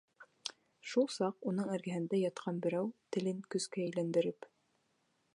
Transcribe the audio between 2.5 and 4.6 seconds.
берәү телен көскә әйләндереп: